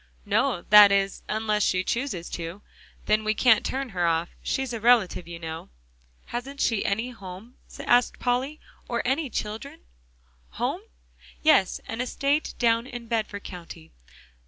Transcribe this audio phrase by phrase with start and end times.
[0.25, 2.63] "No; that is, unless she chooses to,
[3.05, 4.29] then we can't turn her off.
[4.41, 5.69] She's a relative, you know."
[6.25, 8.59] "Hasn't she any home?" asked Polly,
[8.89, 9.81] "or any children?"
[10.57, 10.81] "Home?
[11.43, 13.91] Yes, an estate down in Bedford County?